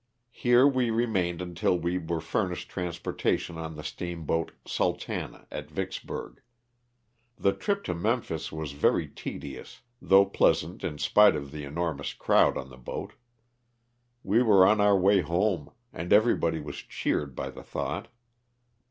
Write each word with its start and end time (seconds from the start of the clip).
Here 0.31 0.67
we 0.67 0.89
remained 0.89 1.43
until 1.43 1.77
we 1.77 1.99
were 1.99 2.21
furnished 2.21 2.69
transportation 2.71 3.55
on 3.59 3.75
the 3.75 3.83
steam 3.83 4.25
boat 4.25 4.51
"Sultana" 4.65 5.45
at 5.51 5.69
Vicksburg. 5.69 6.41
The 7.37 7.53
trip 7.53 7.83
to 7.83 7.93
Memphis 7.93 8.51
was 8.51 8.71
very 8.71 9.07
tedious, 9.07 9.81
though 10.01 10.25
pleasant 10.25 10.83
in 10.83 10.97
spite 10.97 11.35
of 11.35 11.51
the 11.51 11.65
enor 11.65 11.95
mous 11.95 12.13
crowd 12.13 12.57
on 12.57 12.69
the 12.71 12.77
boat. 12.77 13.13
We 14.23 14.41
were 14.41 14.65
on 14.65 14.81
our 14.81 14.97
way 14.97 15.21
home, 15.21 15.69
and 15.93 16.11
everybody 16.11 16.59
was 16.59 16.77
cheered 16.77 17.35
by 17.35 17.51
the 17.51 17.61
thought. 17.61 18.07